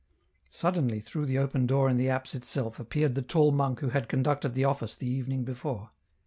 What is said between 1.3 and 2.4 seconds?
open door in the apse